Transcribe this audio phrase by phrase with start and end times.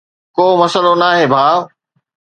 [0.35, 1.57] ڪو مسئلو ناهي ڀاءُ.